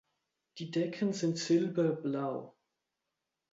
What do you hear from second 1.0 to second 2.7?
sind Silber Blau.